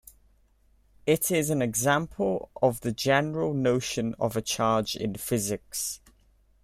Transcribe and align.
It 1.05 1.29
is 1.29 1.51
an 1.51 1.61
example 1.61 2.49
of 2.59 2.79
the 2.81 2.91
general 2.91 3.53
notion 3.53 4.15
of 4.19 4.35
a 4.35 4.41
charge 4.41 4.95
in 4.95 5.13
physics. 5.13 5.99